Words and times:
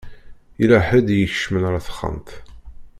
Yella 0.59 0.79
ḥedd 0.87 1.07
i 1.11 1.17
ikecmen 1.21 1.67
ar 1.69 1.75
texxamt. 1.85 2.29